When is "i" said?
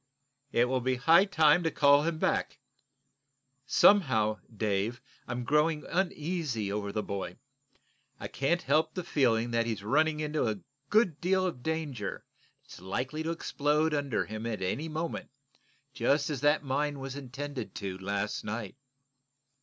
8.19-8.27